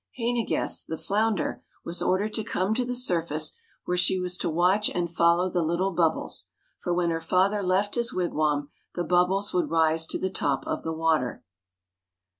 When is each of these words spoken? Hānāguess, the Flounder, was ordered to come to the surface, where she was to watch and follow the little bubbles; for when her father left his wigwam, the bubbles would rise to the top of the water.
Hānāguess, 0.17 0.83
the 0.83 0.97
Flounder, 0.97 1.61
was 1.85 2.01
ordered 2.01 2.33
to 2.33 2.43
come 2.43 2.73
to 2.73 2.83
the 2.83 2.95
surface, 2.95 3.53
where 3.85 3.95
she 3.95 4.19
was 4.19 4.35
to 4.39 4.49
watch 4.49 4.89
and 4.89 5.07
follow 5.13 5.47
the 5.47 5.61
little 5.61 5.91
bubbles; 5.91 6.47
for 6.79 6.91
when 6.91 7.11
her 7.11 7.21
father 7.21 7.61
left 7.61 7.93
his 7.93 8.11
wigwam, 8.11 8.71
the 8.95 9.03
bubbles 9.03 9.53
would 9.53 9.69
rise 9.69 10.07
to 10.07 10.17
the 10.17 10.31
top 10.31 10.65
of 10.65 10.81
the 10.81 10.91
water. 10.91 11.43